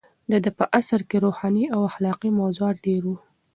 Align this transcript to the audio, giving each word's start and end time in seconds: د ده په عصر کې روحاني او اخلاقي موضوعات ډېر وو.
د 0.31 0.33
ده 0.43 0.51
په 0.57 0.65
عصر 0.77 1.01
کې 1.09 1.17
روحاني 1.25 1.65
او 1.73 1.79
اخلاقي 1.89 2.29
موضوعات 2.39 2.75
ډېر 2.87 3.01
وو. 3.07 3.15